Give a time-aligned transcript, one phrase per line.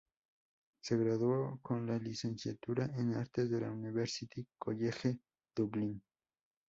[0.81, 5.19] Se graduó con una Licenciatura en Artes de la University College,
[5.55, 6.01] Dublín.